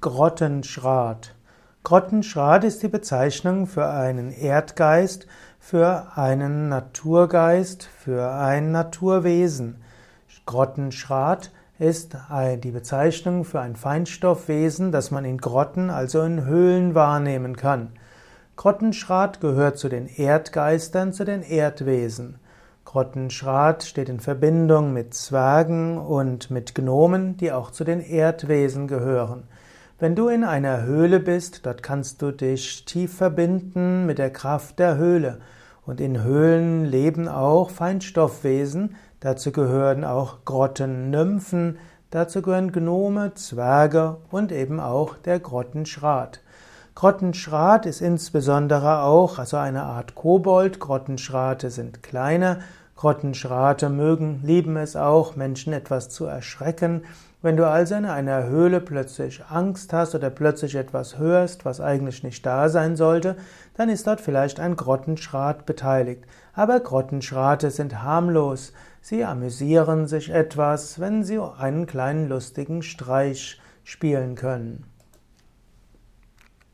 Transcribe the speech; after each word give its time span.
Grottenschrat. 0.00 1.34
Grottenschrat 1.82 2.62
ist 2.62 2.84
die 2.84 2.88
Bezeichnung 2.88 3.66
für 3.66 3.88
einen 3.88 4.30
Erdgeist, 4.30 5.26
für 5.58 6.16
einen 6.16 6.68
Naturgeist, 6.68 7.82
für 7.82 8.30
ein 8.30 8.70
Naturwesen. 8.70 9.82
Grottenschrat 10.46 11.50
ist 11.80 12.16
die 12.62 12.70
Bezeichnung 12.70 13.42
für 13.42 13.60
ein 13.60 13.74
Feinstoffwesen, 13.74 14.92
das 14.92 15.10
man 15.10 15.24
in 15.24 15.38
Grotten, 15.38 15.90
also 15.90 16.22
in 16.22 16.44
Höhlen 16.44 16.94
wahrnehmen 16.94 17.56
kann. 17.56 17.90
Grottenschrat 18.54 19.40
gehört 19.40 19.78
zu 19.78 19.88
den 19.88 20.06
Erdgeistern, 20.06 21.12
zu 21.12 21.24
den 21.24 21.42
Erdwesen. 21.42 22.38
Grottenschrat 22.84 23.82
steht 23.82 24.08
in 24.08 24.20
Verbindung 24.20 24.92
mit 24.92 25.12
Zwergen 25.14 25.98
und 25.98 26.52
mit 26.52 26.76
Gnomen, 26.76 27.36
die 27.36 27.50
auch 27.50 27.72
zu 27.72 27.82
den 27.82 28.00
Erdwesen 28.00 28.86
gehören. 28.86 29.48
Wenn 30.00 30.14
du 30.14 30.28
in 30.28 30.44
einer 30.44 30.82
Höhle 30.84 31.18
bist, 31.18 31.66
dort 31.66 31.82
kannst 31.82 32.22
du 32.22 32.30
dich 32.30 32.84
tief 32.84 33.16
verbinden 33.16 34.06
mit 34.06 34.18
der 34.18 34.30
Kraft 34.30 34.78
der 34.78 34.96
Höhle. 34.96 35.40
Und 35.84 36.00
in 36.00 36.22
Höhlen 36.22 36.84
leben 36.84 37.26
auch 37.26 37.70
Feinstoffwesen, 37.70 38.94
dazu 39.18 39.50
gehören 39.50 40.04
auch 40.04 40.44
Grottennymphen, 40.44 41.78
dazu 42.10 42.42
gehören 42.42 42.70
Gnome, 42.70 43.34
Zwerge 43.34 44.18
und 44.30 44.52
eben 44.52 44.78
auch 44.78 45.16
der 45.16 45.40
Grottenschrat. 45.40 46.42
Grottenschrat 46.94 47.84
ist 47.84 48.00
insbesondere 48.00 49.02
auch 49.02 49.40
also 49.40 49.56
eine 49.56 49.82
Art 49.82 50.14
Kobold. 50.14 50.78
Grottenschrate 50.78 51.70
sind 51.70 52.04
kleiner. 52.04 52.60
Grottenschrate 52.98 53.90
mögen, 53.90 54.40
lieben 54.42 54.76
es 54.76 54.96
auch, 54.96 55.36
Menschen 55.36 55.72
etwas 55.72 56.08
zu 56.08 56.24
erschrecken. 56.24 57.04
Wenn 57.42 57.56
du 57.56 57.64
also 57.64 57.94
in 57.94 58.06
einer 58.06 58.48
Höhle 58.48 58.80
plötzlich 58.80 59.44
Angst 59.48 59.92
hast 59.92 60.16
oder 60.16 60.30
plötzlich 60.30 60.74
etwas 60.74 61.16
hörst, 61.16 61.64
was 61.64 61.80
eigentlich 61.80 62.24
nicht 62.24 62.44
da 62.44 62.68
sein 62.68 62.96
sollte, 62.96 63.36
dann 63.76 63.88
ist 63.88 64.08
dort 64.08 64.20
vielleicht 64.20 64.58
ein 64.58 64.74
Grottenschrat 64.74 65.64
beteiligt. 65.64 66.24
Aber 66.54 66.80
Grottenschrate 66.80 67.70
sind 67.70 68.02
harmlos. 68.02 68.72
Sie 69.00 69.24
amüsieren 69.24 70.08
sich 70.08 70.30
etwas, 70.30 70.98
wenn 70.98 71.22
sie 71.22 71.38
einen 71.38 71.86
kleinen 71.86 72.28
lustigen 72.28 72.82
Streich 72.82 73.60
spielen 73.84 74.34
können. 74.34 74.86